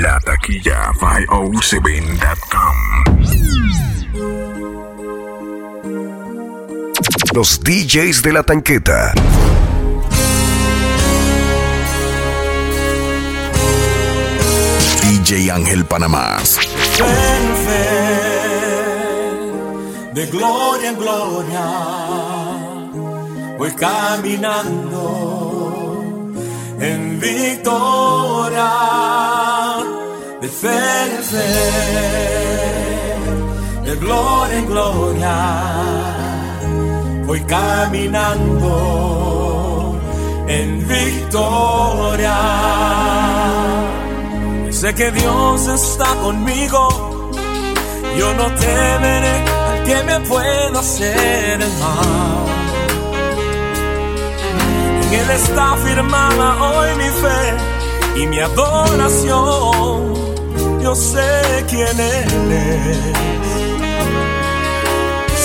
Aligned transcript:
La 0.00 0.18
taquilla 0.20 0.92
507.com. 0.92 2.76
Los 7.34 7.60
DJs 7.60 8.22
de 8.22 8.32
la 8.32 8.42
tanqueta. 8.42 9.12
DJ 15.02 15.50
Ángel 15.50 15.84
Panamá. 15.84 16.38
Ven, 16.98 17.66
ven, 17.66 18.94
de 20.14 20.26
gloria 20.26 20.90
en 20.90 20.96
gloria, 20.96 21.64
voy 23.58 23.70
caminando 23.72 25.50
en 26.80 27.20
victoria, 27.20 28.79
fe 30.50 30.68
de 33.84 33.96
gloria 33.96 34.58
en 34.58 34.66
gloria, 34.66 35.36
voy 37.26 37.40
caminando 37.44 38.70
en 40.48 40.86
victoria. 40.86 42.38
Sé 44.70 44.94
que 44.94 45.10
Dios 45.10 45.68
está 45.68 46.14
conmigo, 46.22 47.30
yo 48.18 48.34
no 48.34 48.46
temeré 48.54 49.44
al 49.68 49.84
que 49.84 50.02
me 50.04 50.20
pueda 50.20 50.80
hacer 50.80 51.60
el 51.60 51.72
mal. 51.78 52.46
En 55.02 55.12
Él 55.14 55.30
está 55.30 55.76
firmada 55.76 56.46
hoy 56.62 56.88
mi 56.96 57.10
fe 57.22 57.56
y 58.16 58.26
mi 58.26 58.38
adoración, 58.40 60.14
yo 60.82 60.94
sé 60.94 61.64
quién 61.68 62.00
Él 62.00 62.52
es. 62.52 62.96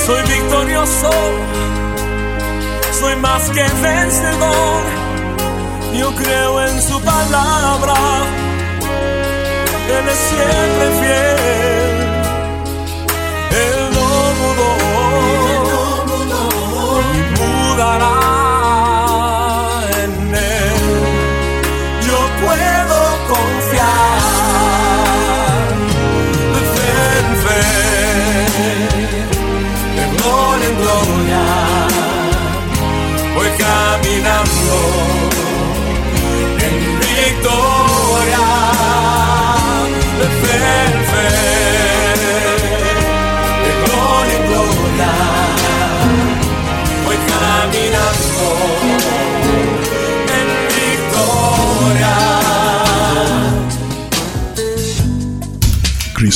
Soy 0.06 0.22
victorioso, 0.22 1.12
soy 3.00 3.16
más 3.18 3.50
que 3.50 3.64
vencedor, 3.82 4.84
yo 6.00 6.14
creo 6.16 6.62
en 6.68 6.82
su 6.82 7.02
palabra. 7.02 7.96
Él 9.98 10.10
es 10.10 10.20
siempre 10.30 10.86
fiel. 11.00 11.56
Él 13.52 13.85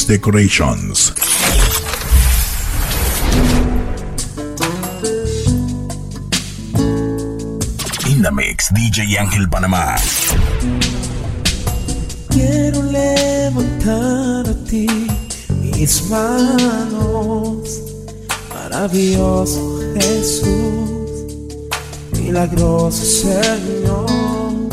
Decorations. 0.09 1.11
In 8.09 8.23
the 8.23 8.31
mix, 8.33 8.71
DJ 8.71 9.19
Ángel 9.19 9.47
Panamá. 9.47 9.97
Quiero 12.29 12.81
levantar 12.81 14.49
a 14.49 14.55
ti 14.67 14.87
mis 15.61 16.09
manos, 16.09 17.79
maravilloso 18.51 19.79
Jesús, 19.93 21.11
milagroso 22.17 23.05
Señor. 23.05 24.69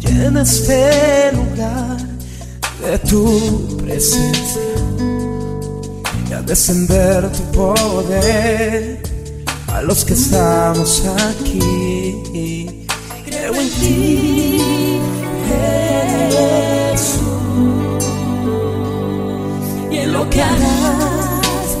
Llena 0.00 0.40
este 0.40 1.32
lugar 1.34 2.15
de 2.86 2.98
tu 3.00 3.76
presencia 3.78 4.62
y 6.28 6.32
a 6.32 6.42
descender 6.42 7.30
tu 7.32 7.42
poder 7.50 9.00
a 9.68 9.82
los 9.82 10.04
que 10.04 10.12
estamos 10.12 11.02
aquí. 11.30 12.84
Creo 13.24 13.54
en 13.54 13.70
ti. 13.80 14.62
Jesús 16.92 17.24
y 19.90 19.98
en 19.98 20.12
lo 20.12 20.28
que 20.30 20.42
harás 20.42 21.76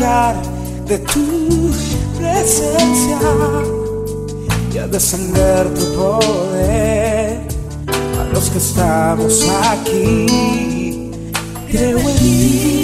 de 0.00 0.98
tu 0.98 1.70
presencia 2.16 3.18
y 4.72 4.78
a 4.78 4.86
descender 4.86 5.74
tu 5.74 5.92
poder 5.94 7.40
a 8.18 8.24
los 8.32 8.48
que 8.48 8.56
estamos 8.56 9.46
aquí. 9.62 11.10
Creo 11.70 11.98
en 11.98 12.16
ti, 12.16 12.79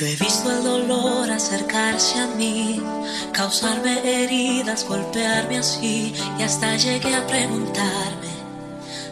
Yo 0.00 0.06
he 0.06 0.16
visto 0.16 0.50
el 0.50 0.64
dolor 0.64 1.30
acercarse 1.30 2.18
a 2.20 2.26
mí, 2.28 2.82
causarme 3.34 3.98
heridas, 4.02 4.86
golpearme 4.88 5.58
así 5.58 6.14
y 6.38 6.42
hasta 6.42 6.74
llegué 6.74 7.14
a 7.14 7.26
preguntarme, 7.26 8.30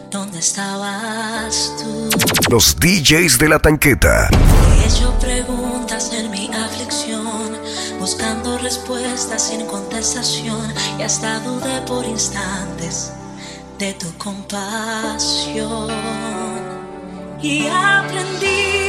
¿dónde 0.09 0.39
estabas 0.39 1.75
tú? 1.77 2.09
Los 2.49 2.75
DJs 2.79 3.37
de 3.37 3.49
la 3.49 3.59
tanqueta. 3.59 4.29
He 4.31 4.87
hecho 4.87 5.13
preguntas 5.19 6.11
en 6.11 6.31
mi 6.31 6.49
aflicción, 6.51 7.55
buscando 7.99 8.57
respuestas 8.57 9.43
sin 9.43 9.67
contestación 9.67 10.73
y 10.97 11.03
hasta 11.03 11.39
dudé 11.41 11.81
por 11.81 12.03
instantes 12.03 13.11
de 13.77 13.93
tu 13.93 14.11
compasión 14.17 15.87
y 17.43 17.67
aprendí 17.67 18.88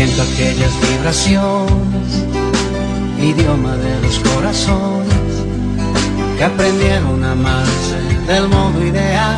Siento 0.00 0.22
aquellas 0.22 0.72
vibraciones, 0.80 2.24
idioma 3.18 3.76
de 3.76 4.00
los 4.00 4.18
corazones 4.20 5.44
que 6.38 6.44
aprendieron 6.44 7.22
a 7.22 7.32
amarse 7.32 7.98
del 8.26 8.48
modo 8.48 8.82
ideal. 8.82 9.36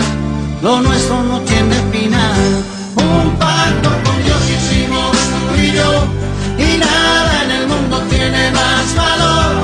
Lo 0.63 0.81
nuestro 0.81 1.21
no 1.25 1.41
tiene 1.41 1.75
final. 1.91 2.63
Un 2.95 3.37
pacto 3.41 3.91
con 4.05 4.23
Dios 4.23 4.41
hicimos 4.51 5.11
tú 5.49 5.61
y 5.61 5.73
yo 5.73 6.05
y 6.57 6.79
nada 6.79 7.43
en 7.43 7.51
el 7.51 7.67
mundo 7.67 8.01
tiene 8.09 8.53
más 8.53 8.95
valor. 8.95 9.57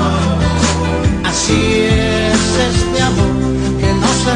Así 1.23 1.75
es 1.75 2.41
este 2.75 3.01
amor 3.01 3.79
que 3.79 3.93
no 3.93 4.07
se 4.21 4.35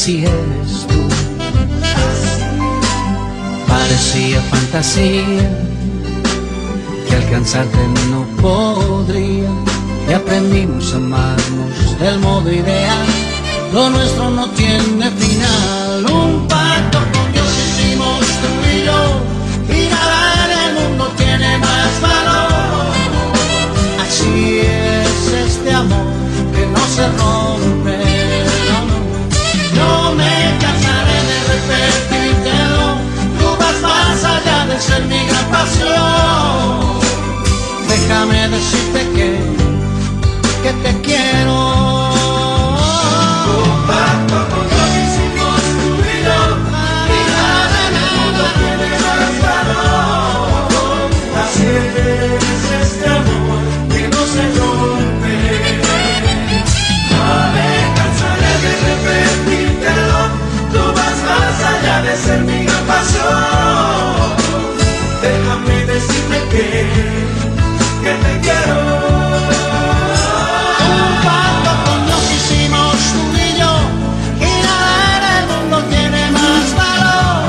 así 0.00 0.24
eres 0.24 0.86
tú. 0.88 1.00
Parecía 3.68 4.40
fantasía 4.50 5.50
que 7.06 7.16
alcanzarte 7.16 7.78
no 8.08 8.22
podría. 8.40 9.50
Y 10.08 10.12
aprendimos 10.14 10.94
a 10.94 10.96
amarnos 10.96 11.98
del 12.00 12.18
modo 12.20 12.50
ideal. 12.50 13.06
Lo 13.74 13.90
nuestro 13.90 14.30
no 14.30 14.48
tiene 14.60 15.10
final. 15.10 16.06
Un 16.10 16.48
pacto 16.48 16.98
con 17.12 17.32
Dios 17.34 17.50
hicimos 17.62 18.20
tú 18.42 18.50
y 18.74 18.84
yo. 18.88 19.00
Y 19.68 19.80
nada 19.90 20.46
en 20.46 20.50
el 20.64 20.70
mundo 20.80 21.12
tiene 21.18 21.58
más 21.58 21.90
valor. 22.00 22.86
Así 24.02 24.60
es 24.60 25.46
este 25.46 25.70
amor 25.74 26.14
que 26.54 26.66
no 26.68 26.86
se 26.86 27.06
rompe. 27.18 27.39
Ser 34.90 35.04
mi 35.06 35.20
gran 35.26 35.46
pasión. 35.50 37.00
Déjame 37.88 38.48
decirte 38.48 39.00
que, 39.14 39.28
que 40.62 40.72
te 40.82 41.00
quiero. 41.02 41.79
Que 68.02 68.12
te 68.24 68.32
quiero. 68.44 68.78
Un 70.88 71.12
pacto 71.26 71.70
con 71.84 71.98
Dios 72.06 72.24
hicimos 72.36 72.94
tú 73.12 73.22
y 73.36 73.48
y 74.48 74.52
nada 74.68 75.18
en 75.18 75.24
el 75.36 75.44
mundo 75.52 75.76
tiene 75.92 76.22
más 76.30 76.66
valor. 76.80 77.40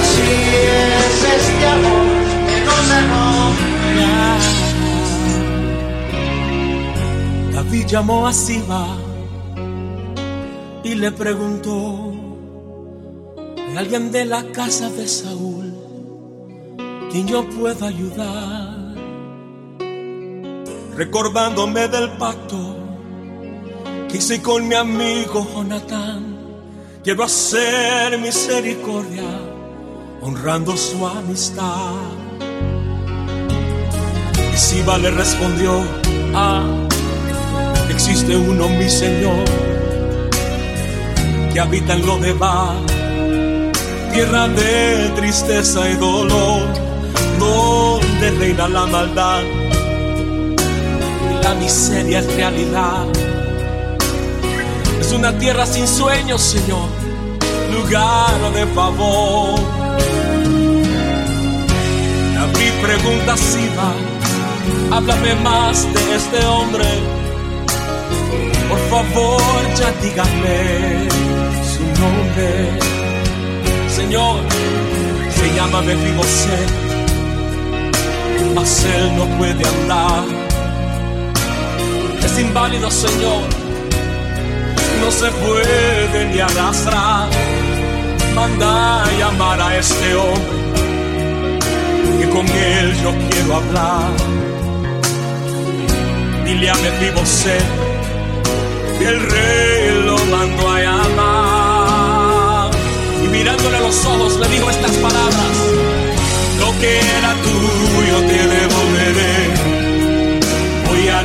Así 0.00 0.30
es 0.78 1.16
este 1.36 1.64
amor 1.76 2.06
que 2.48 2.56
no 2.66 2.76
se 2.88 2.98
rompe. 3.12 3.72
David 7.54 7.86
llamó 7.86 8.26
a 8.26 8.32
Siba 8.32 8.86
y 10.82 10.94
le 10.96 11.12
preguntó, 11.12 12.12
¿hay 13.68 13.76
alguien 13.76 14.10
de 14.10 14.24
la 14.24 14.42
casa 14.52 14.90
de 14.90 15.06
Saúl 15.06 15.72
quien 17.10 17.28
yo 17.28 17.48
pueda 17.50 17.86
ayudar? 17.86 18.81
Recordándome 20.96 21.88
del 21.88 22.10
pacto 22.18 22.76
que 24.10 24.18
hice 24.18 24.42
con 24.42 24.68
mi 24.68 24.74
amigo 24.74 25.48
Jonatán, 25.54 26.36
quiero 27.02 27.24
hacer 27.24 28.18
misericordia 28.18 29.24
honrando 30.20 30.76
su 30.76 31.06
amistad. 31.06 31.94
Y 34.52 34.56
Siba 34.58 34.98
le 34.98 35.12
respondió, 35.12 35.80
ah, 36.34 36.62
existe 37.88 38.36
uno, 38.36 38.68
mi 38.68 38.90
Señor, 38.90 39.44
que 41.54 41.58
habita 41.58 41.94
en 41.94 42.06
lo 42.06 42.18
de 42.18 42.34
Bar, 42.34 42.76
tierra 44.12 44.46
de 44.46 45.10
tristeza 45.16 45.88
y 45.88 45.94
dolor, 45.94 46.68
donde 47.38 48.30
reina 48.32 48.68
la 48.68 48.84
maldad 48.84 49.61
la 51.42 51.54
miseria 51.54 52.20
es 52.20 52.34
realidad. 52.34 53.06
Es 55.00 55.12
una 55.12 55.36
tierra 55.38 55.66
sin 55.66 55.86
sueños, 55.86 56.40
Señor, 56.40 56.88
lugar 57.72 58.52
de 58.54 58.66
favor. 58.74 59.60
David 62.34 62.72
pregunta 62.82 63.36
si 63.36 63.68
va, 63.76 64.96
háblame 64.96 65.34
más 65.36 65.82
de 65.94 66.16
este 66.16 66.46
hombre. 66.46 66.86
Por 68.68 68.78
favor, 68.90 69.40
ya 69.78 69.92
dígame 70.02 71.08
su 71.72 71.82
nombre. 72.00 72.92
Señor, 73.88 74.40
se 75.36 75.54
llama 75.54 75.82
Mefiboset, 75.82 76.70
mas 78.54 78.84
él 78.84 79.16
no 79.16 79.26
puede 79.36 79.62
andar. 79.66 80.41
Es 82.32 82.38
inválido, 82.38 82.90
Señor, 82.90 83.42
no 85.02 85.10
se 85.10 85.30
puede 85.32 86.24
ni 86.32 86.40
arrastrar. 86.40 87.28
Manda 88.34 89.04
a 89.04 89.12
llamar 89.18 89.60
a 89.60 89.76
este 89.76 90.14
hombre, 90.14 91.58
que 92.18 92.30
con 92.30 92.48
él 92.48 92.94
yo 93.02 93.12
quiero 93.28 93.56
hablar. 93.56 94.12
Dile 96.46 96.70
a 96.70 96.74
Mefiboset 96.74 97.64
que 98.98 99.08
el 99.08 99.20
rey 99.20 100.02
lo 100.06 100.16
mandó 100.34 100.70
a 100.70 100.80
llamar. 100.80 102.70
Y 103.24 103.26
mirándole 103.28 103.76
a 103.76 103.80
los 103.80 104.06
ojos 104.06 104.40
le 104.40 104.48
dijo 104.48 104.70
estas 104.70 104.92
palabras: 104.92 105.54
Lo 106.60 106.80
que 106.80 106.98
era 106.98 107.34
tuyo 107.44 108.16
te 108.26 108.38
devolveré. 108.56 109.01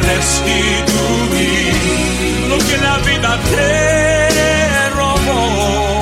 A 0.08 0.10
restituir 0.10 1.74
lo 2.50 2.58
que 2.58 2.78
la 2.78 2.98
vida 3.00 3.32
te 3.52 4.90
robó. 4.92 6.00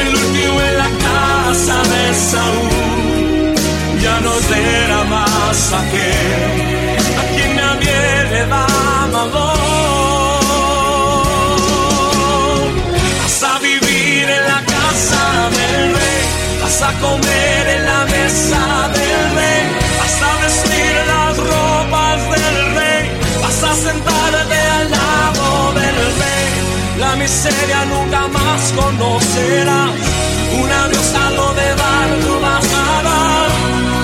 El 0.00 0.08
último 0.14 0.60
en 0.60 0.78
la 0.78 0.90
casa 1.08 1.76
de 1.82 2.04
Saúl 2.14 3.54
ya 4.02 4.20
no 4.20 4.32
será 4.50 5.00
más 5.04 5.72
aquel 5.72 6.52
a 7.18 7.24
quien 7.34 7.50
nadie 7.56 7.96
le 8.30 8.42
da 8.46 8.66
valor. 9.12 9.58
Vas 13.20 13.42
a 13.42 13.58
vivir 13.58 14.30
en 14.30 14.42
la 14.52 14.60
casa 14.74 15.22
del 15.56 15.94
rey, 15.96 16.22
vas 16.62 16.82
a 16.82 16.92
comer 17.00 17.47
la 27.08 27.16
miseria 27.16 27.84
nunca 27.86 28.28
más 28.28 28.62
conocerás. 28.80 29.90
Un 30.60 30.70
adiós 30.82 31.10
a 31.24 31.30
lo 31.38 31.48
de 31.60 31.68
dar 31.82 32.08
no 32.24 32.34
bajará. 32.46 33.20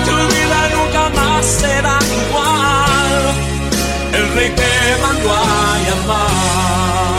Tu 0.06 0.14
vida 0.32 0.60
nunca 0.76 1.02
más 1.18 1.44
será 1.60 1.96
igual. 2.20 3.22
El 4.18 4.24
rey 4.34 4.50
te 4.60 4.72
mandó 5.02 5.30
a 5.32 5.78
llamar. 5.86 7.13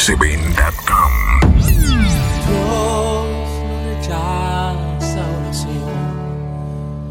507.com. 0.00 1.12
Dios 1.58 1.92
no 2.48 3.26
rechaza 3.84 5.22
oración. 5.42 6.00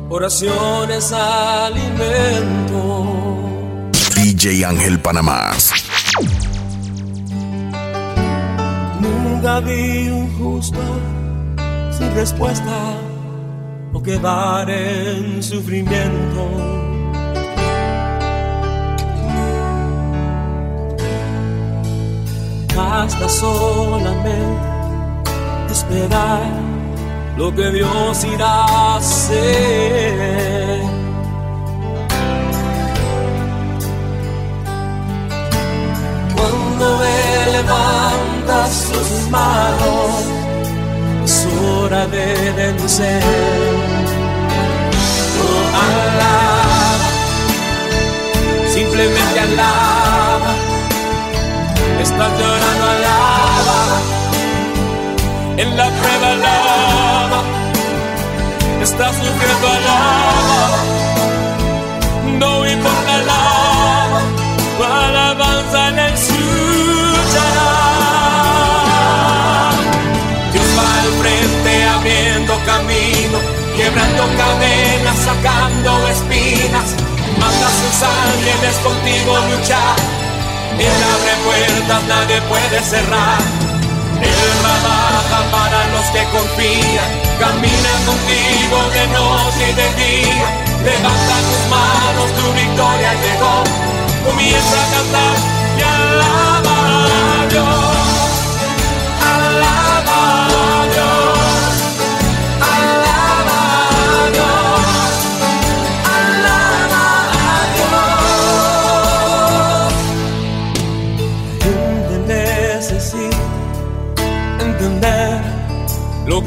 Oración 0.09 0.91
es 0.91 1.11
alimento. 1.11 3.05
DJ 4.15 4.65
Ángel 4.65 4.99
Panamá. 5.01 5.51
Nunca 8.99 9.59
vi 9.59 10.09
un 10.09 10.35
justo 10.39 10.79
sin 11.91 12.11
respuesta 12.15 12.97
o 13.93 14.01
quedar 14.01 14.67
en 14.67 15.43
sufrimiento. 15.43 16.88
Basta 22.79 23.27
solamente 23.27 24.31
esperar 25.69 26.43
lo 27.35 27.53
que 27.53 27.71
Dios 27.71 28.23
irá 28.23 28.53
a 28.63 28.95
hacer. 28.97 30.81
Cuando 36.35 36.85
Él 37.03 37.51
levanta 37.57 38.57
sus 38.67 39.09
manos, 39.29 40.11
es 41.25 41.47
hora 41.61 42.07
de 42.07 42.27
vencer. 42.59 43.23
Oh, 45.41 45.63
alaba, 45.85 47.07
simplemente 48.73 49.39
alaba. 49.39 49.98
Estás 52.01 52.31
llorando, 52.39 52.85
alaba. 52.95 53.79
En 55.57 55.75
la 55.75 55.89
prueba, 55.89 56.31
alaba. 56.31 57.43
Estás 58.81 59.15
sufriendo, 59.15 59.67
alaba. 59.67 60.77
No 62.39 62.65
importa, 62.65 63.15
alaba. 63.15 64.21
Tu 64.77 64.83
alabanza 64.83 65.91
le 65.91 66.05
escuchará. 66.13 67.71
Dios 70.53 70.69
va 70.77 70.87
al 71.01 71.11
frente 71.21 71.83
abriendo 71.83 72.53
camino, 72.65 73.37
quebrando 73.75 74.23
cadenas, 74.37 75.17
sacando 75.17 76.07
espinas. 76.07 76.95
Manda 77.37 77.67
sus 77.79 77.97
ángeles 78.03 78.75
contigo 78.85 79.37
luchar. 79.51 80.28
Él 80.79 80.99
abre 81.13 81.33
puertas, 81.45 82.01
nadie 82.07 82.41
puede 82.43 82.79
cerrar. 82.81 83.41
Él 84.21 84.35
trabaja 84.61 85.39
para 85.51 85.79
los 85.93 86.05
que 86.13 86.23
confían. 86.35 87.09
Camina 87.39 87.93
contigo 88.05 88.77
de 88.93 89.03
noche 89.07 89.63
y 89.69 89.73
de 89.73 89.87
día. 90.03 90.47
Levanta 90.83 91.35
tus 91.47 91.63
manos, 91.69 92.27
tu 92.37 92.45
victoria 92.53 93.11
llegó. 93.23 93.55
Comienza 94.25 94.77
a 94.81 94.83
cantar 94.93 95.35
y 95.77 95.79
alaba. 95.81 97.88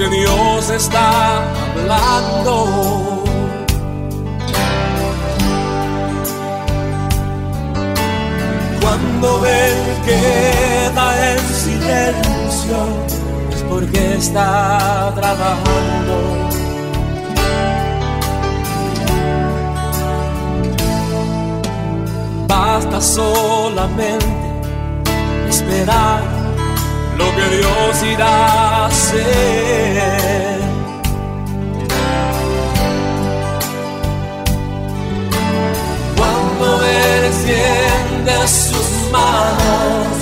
Que 0.03 0.17
Dios 0.17 0.71
está 0.71 1.45
hablando. 1.63 3.25
Cuando 8.81 9.47
Él 9.47 9.77
queda 10.05 11.33
en 11.33 11.41
silencio 11.67 12.79
es 13.53 13.63
porque 13.69 14.15
está 14.15 15.13
trabajando. 15.15 16.17
Basta 22.49 23.01
solamente 23.01 24.27
esperar 25.49 26.32
lo 27.23 27.29
que 27.37 27.47
Dios 27.57 28.03
irá 28.15 28.35
a 28.35 28.87
hacer. 28.87 30.61
Cuando 36.17 36.67
Él 36.85 37.25
extiende 37.31 38.35
sus 38.49 38.89
manos, 39.11 40.17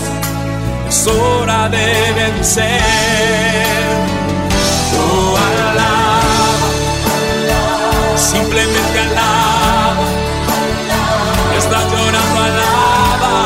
es 0.88 1.06
hora 1.06 1.68
de 1.68 1.86
vencer. 2.20 2.80
Oh, 5.02 5.36
alaba, 5.48 6.68
simplemente 8.16 8.98
alaba. 9.06 10.06
Estás 11.58 11.84
llorando, 11.92 12.38
alaba. 12.48 13.36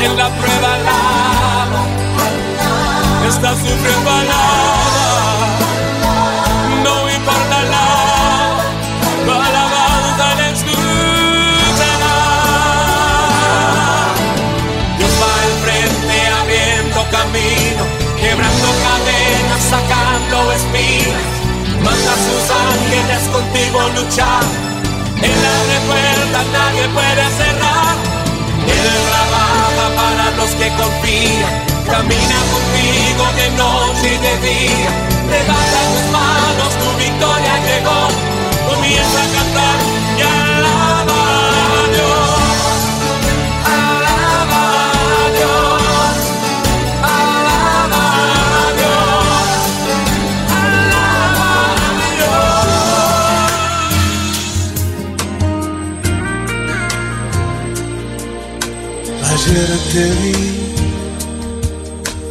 En 0.00 0.12
la 0.16 0.28
prueba. 0.40 0.65
Estás 3.28 3.58
sufriendo, 3.58 4.10
alaba. 4.10 5.48
No 6.84 7.10
importa. 7.10 7.58
Tu 9.24 9.32
alabanza 9.32 10.26
le 10.36 10.46
escuchará. 10.52 12.16
Dios 14.96 15.14
va 15.20 15.30
al 15.42 15.54
frente 15.64 16.16
abriendo 16.40 16.98
camino, 17.10 17.82
quebrando 18.20 18.68
cadenas, 18.86 19.62
sacando 19.72 20.36
espinas. 20.52 21.34
Manda 21.82 22.12
a 22.12 22.18
sus 22.26 22.44
ángeles 22.70 23.22
contigo 23.32 23.78
luchar. 23.96 24.44
Él 25.20 25.40
abre 25.56 25.78
puertas, 25.88 26.46
nadie 26.52 26.84
puede 26.90 27.24
cerrar. 27.40 27.96
Él 28.68 28.86
trabaja 29.10 29.86
para 29.96 30.30
los 30.36 30.50
que 30.50 30.68
confían. 30.76 31.75
Camina 31.90 32.38
contigo 32.52 33.24
de 33.36 33.46
noche 33.56 34.10
de 34.18 34.32
día. 34.46 34.90
Levanta 35.30 35.80
tus 35.92 36.06
manos, 36.12 36.70
tu 36.80 36.88
victoria 36.98 37.54
llegó. 37.66 38.00
Comienza 38.68 39.18
a 39.22 39.28
cantar 39.34 39.78
y 40.18 40.20
alaba 40.22 41.20
a 41.62 41.88
Dios. 41.94 42.30
Alaba 43.64 44.62
a 44.98 45.30
Dios. 45.36 46.14
Alaba 47.02 48.02
a 48.52 48.66
Dios. 48.78 49.58
Alaba 50.60 51.48
a 51.76 51.94
Dios. 52.16 52.66
Ayer 59.32 59.70
te 59.92 60.04
vi, 60.20 60.34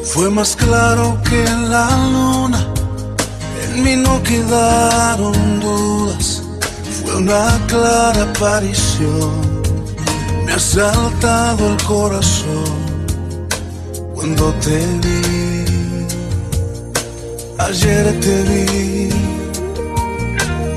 fue 0.05 0.29
más 0.29 0.55
claro 0.55 1.17
que 1.27 1.43
la 1.43 1.89
luna. 2.13 2.67
En 3.63 3.83
mí 3.83 3.95
no 3.95 4.21
quedaron 4.23 5.59
dudas, 5.59 6.43
fue 7.01 7.15
una 7.17 7.59
clara 7.67 8.23
aparición. 8.23 9.63
Me 10.45 10.53
ha 10.53 10.59
saltado 10.59 11.71
el 11.71 11.83
corazón 11.83 13.47
cuando 14.13 14.53
te 14.65 14.77
vi. 15.03 15.65
Ayer 17.57 18.19
te 18.19 18.43
vi, 18.43 19.09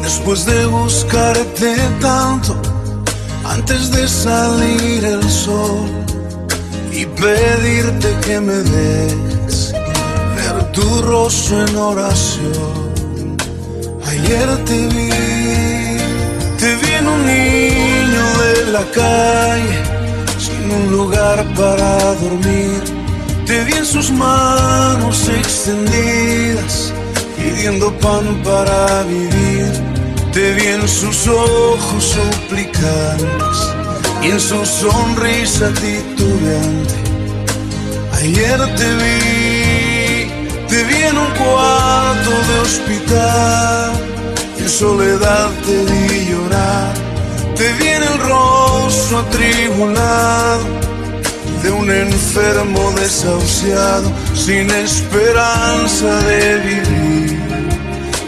después 0.03 0.47
de 0.47 0.65
buscarte 0.67 1.77
tanto, 2.01 2.57
antes 3.45 3.91
de 3.91 4.09
salir 4.09 5.05
el 5.05 5.31
sol 5.31 5.98
y 7.01 7.07
pedirte 7.07 8.09
que 8.27 8.41
me 8.41 8.57
des 8.57 9.73
ver 10.37 10.73
tu 10.73 11.03
rostro 11.03 11.65
en 11.67 11.77
oración. 11.77 13.37
Ayer 14.11 14.49
te 14.65 14.79
vi, 14.95 15.11
te 16.61 16.71
vi 16.81 16.91
en 17.01 17.07
un 17.07 17.21
niño 17.35 18.25
de 18.43 18.73
la 18.73 18.85
calle, 19.01 19.79
sin 20.45 20.65
un 20.79 20.91
lugar 20.91 21.39
para 21.55 22.15
dormir. 22.25 22.81
Te 23.47 23.63
vi 23.65 23.75
en 23.75 23.87
sus 23.87 24.11
manos 24.11 25.29
extendidas, 25.29 26.93
pidiendo 27.37 27.93
pan 27.99 28.27
para 28.43 29.05
vivir. 29.05 29.71
Te 30.33 30.53
vi 30.55 30.67
en 30.67 30.89
sus 30.89 31.29
ojos 31.29 32.17
suplicantes 32.17 33.78
y 34.23 34.31
en 34.31 34.41
su 34.41 34.65
sonrisa 34.65 35.69
titubeante. 35.75 36.95
Ayer 38.13 38.59
te 38.77 38.95
vi, 38.95 40.31
te 40.69 40.83
vi 40.85 41.03
en 41.03 41.19
un 41.19 41.31
cuarto 41.33 42.31
de 42.49 42.59
hospital, 42.61 43.93
en 44.59 44.69
soledad 44.69 45.49
te 45.65 45.85
vi 45.85 46.31
llorar, 46.31 46.95
te 47.57 47.73
vi 47.75 47.89
en 47.89 48.03
el 48.03 48.19
rostro 48.19 49.19
atribulado 49.19 50.65
de 51.63 51.71
un 51.71 51.91
enfermo 51.91 52.93
desahuciado, 52.93 54.11
sin 54.35 54.71
esperanza 54.71 56.17
de 56.23 56.59
vivir, 56.59 57.39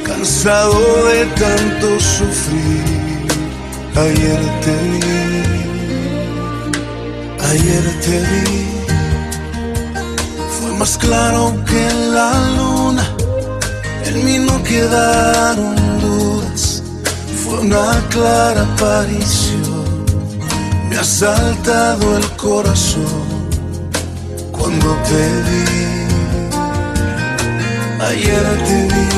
cansado 0.04 1.04
de 1.08 1.24
tanto 1.26 2.00
sufrir. 2.00 3.00
Ayer 3.96 4.40
te 4.62 4.72
vi 4.88 5.29
ayer 7.50 8.00
te 8.00 8.20
vi, 8.30 8.66
fue 10.56 10.72
más 10.74 10.96
claro 10.96 11.52
que 11.64 11.82
la 12.14 12.30
luna, 12.56 13.04
en 14.04 14.24
mí 14.24 14.38
no 14.38 14.62
quedaron 14.62 15.74
dudas, 16.00 16.82
fue 17.42 17.58
una 17.60 18.00
clara 18.10 18.62
aparición, 18.62 20.04
me 20.88 20.96
ha 20.96 21.02
saltado 21.04 22.18
el 22.18 22.26
corazón 22.36 23.48
cuando 24.52 24.88
te 25.08 25.22
vi, 25.46 25.64
ayer 28.10 28.46
te 28.66 28.78
vi, 28.94 29.08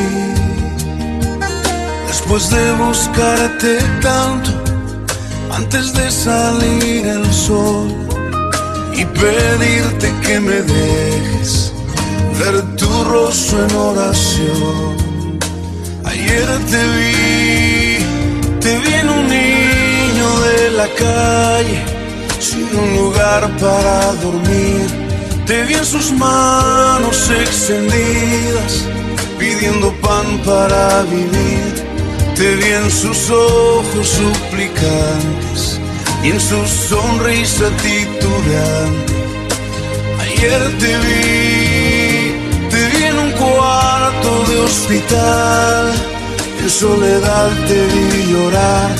después 2.06 2.48
de 2.48 2.72
buscarte 2.84 3.76
tanto, 4.00 4.50
antes 5.50 5.92
de 5.92 6.10
salir 6.10 7.06
el 7.06 7.30
sol 7.30 8.11
y 8.94 9.04
pedirte 9.04 10.12
que 10.24 10.40
me 10.40 10.62
dejes 10.62 11.72
ver 12.38 12.76
tu 12.76 13.04
rostro 13.04 13.64
en 13.64 13.76
oración. 13.76 15.38
Ayer 16.04 16.46
te 16.70 16.82
vi, 16.96 17.98
te 18.60 18.78
vi 18.78 18.94
en 18.94 19.08
un 19.08 19.28
niño 19.28 20.28
de 20.40 20.70
la 20.70 20.88
calle, 20.88 21.82
sin 22.38 22.68
un 22.76 22.96
lugar 22.96 23.50
para 23.58 24.12
dormir. 24.22 24.86
Te 25.46 25.64
vi 25.64 25.74
en 25.74 25.84
sus 25.84 26.12
manos 26.12 27.30
extendidas, 27.30 28.86
pidiendo 29.38 29.92
pan 30.00 30.26
para 30.44 31.02
vivir. 31.02 31.84
Te 32.34 32.56
vi 32.56 32.72
en 32.72 32.90
sus 32.90 33.30
ojos 33.30 34.08
suplicantes 34.08 35.71
y 36.22 36.30
en 36.30 36.40
su 36.40 36.66
sonrisa 36.66 37.68
titubeante. 37.82 39.12
Ayer 40.20 40.78
te 40.78 40.98
vi, 40.98 42.68
te 42.70 42.86
vi 42.88 43.04
en 43.04 43.18
un 43.18 43.32
cuarto 43.32 44.44
de 44.48 44.60
hospital, 44.60 45.92
en 46.60 46.70
soledad 46.70 47.50
te 47.66 47.86
vi 47.86 48.32
llorar, 48.32 48.90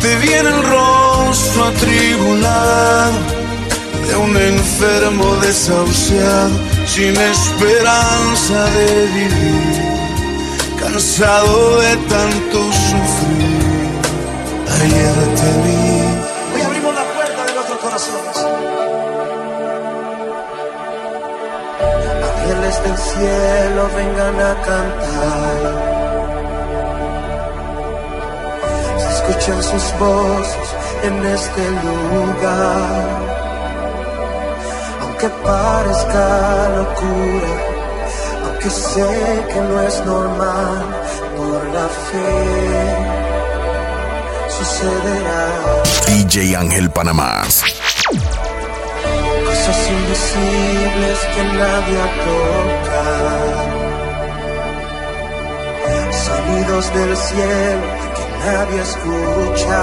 te 0.00 0.16
vi 0.16 0.32
en 0.32 0.46
el 0.46 0.62
rostro 0.62 1.64
atribulado 1.64 3.12
de 4.08 4.16
un 4.16 4.36
enfermo 4.36 5.36
desahuciado, 5.36 6.50
sin 6.86 7.16
esperanza 7.16 8.64
de 8.76 9.06
vivir, 9.14 9.82
cansado 10.80 11.80
de 11.80 11.96
tanto 12.08 12.58
sufrir. 12.72 13.56
Ayer 14.80 15.14
te 15.36 15.50
vi. 15.64 15.95
Corazones. 17.96 18.36
Ángeles 22.28 22.82
del 22.84 22.98
cielo 22.98 23.88
vengan 23.96 24.40
a 24.40 24.54
cantar. 24.66 25.60
Se 28.98 29.08
escuchan 29.16 29.62
sus 29.62 29.98
voces 29.98 30.68
en 31.04 31.26
este 31.26 31.70
lugar. 31.70 33.06
Aunque 35.02 35.28
parezca 35.28 36.68
locura, 36.76 37.52
aunque 38.44 38.70
sé 38.70 39.44
que 39.52 39.60
no 39.60 39.82
es 39.82 40.04
normal, 40.04 40.84
por 41.36 41.64
la 41.74 41.88
fe 41.88 43.26
sucederá. 44.48 45.82
DJ 46.06 46.56
Ángel 46.56 46.90
Panamá. 46.90 47.42
Invisibles 50.16 51.20
que 51.34 51.42
nadie 51.44 52.02
toca. 52.24 53.04
Sonidos 56.24 56.84
del 56.94 57.12
cielo 57.16 57.86
que 58.16 58.24
nadie 58.44 58.80
escucha. 58.80 59.82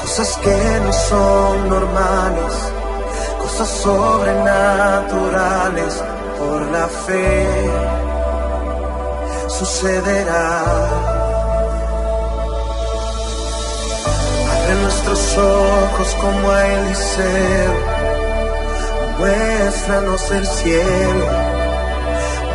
Cosas 0.00 0.30
que 0.42 0.58
no 0.84 0.92
son 0.92 1.68
normales, 1.68 2.54
cosas 3.40 3.68
sobrenaturales 3.68 6.02
por 6.38 6.60
la 6.70 6.86
fe 6.88 7.46
sucederá. 9.48 11.15
Nuestros 14.86 15.36
ojos 15.36 16.14
como 16.20 16.48
a 16.48 16.64
Eliseo, 16.64 17.74
muéstranos 19.18 20.30
el 20.30 20.46
cielo, 20.46 21.26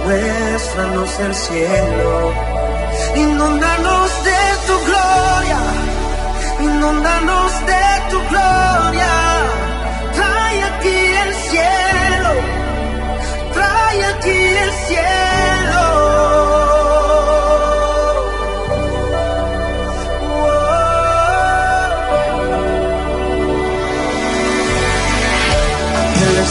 muéstranos 0.06 1.20
el 1.20 1.36
cielo, 1.36 2.34
inundanos 3.16 4.24
de 4.24 4.42
tu 4.66 4.76
gloria, 4.90 5.60
inundanos 6.62 7.52
de 7.66 7.84
tu 8.12 8.20
gloria, 8.30 9.31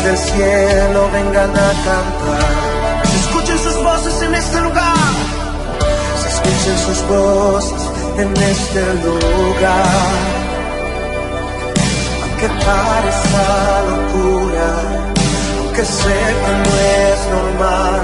Ángeles 0.01 0.05
del 0.05 0.19
cielo 0.19 1.11
vengan 1.13 1.51
a 1.51 1.73
cantar. 1.85 3.05
Se 3.05 3.17
escuchen 3.17 3.59
sus 3.59 3.77
voces 3.83 4.23
en 4.23 4.35
este 4.35 4.61
lugar. 4.61 5.15
Se 6.23 6.29
escuchen 6.29 6.79
sus 6.87 7.09
voces 7.09 7.83
en 8.17 8.37
este 8.37 8.95
lugar. 9.05 9.87
Aunque 12.23 12.49
parezca 12.65 13.83
locura, 13.91 14.69
aunque 15.59 15.85
sé 15.85 16.19
que 16.45 16.53
no 16.65 16.75
es 16.79 17.19
normal, 17.31 18.01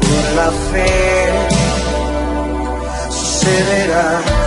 por 0.00 0.24
la 0.36 0.50
fe 0.72 1.30
sucederá. 3.10 4.45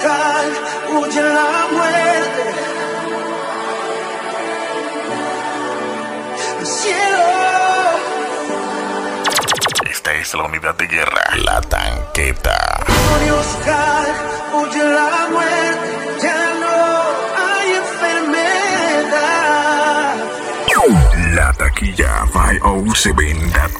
Demonios 0.00 0.06
caen, 0.06 0.52
huye 0.96 1.22
la 1.22 1.68
muerte. 1.72 2.42
El 6.60 6.66
cielo. 6.66 7.24
Esta 9.90 10.12
es 10.14 10.34
la 10.34 10.44
unidad 10.44 10.74
de 10.76 10.86
guerra, 10.86 11.22
la 11.44 11.60
tanqueta. 11.60 12.56
Huye 14.54 14.84
la 14.84 15.28
muerte. 15.30 15.88
Ya 16.22 16.54
no 16.60 16.76
hay 17.36 17.74
enfermedad. 17.74 18.20
La 21.34 21.52
taquilla 21.52 22.24
507.com. 22.32 23.70
Es 23.70 23.79